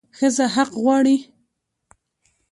[0.17, 1.17] ښځه حق غواړي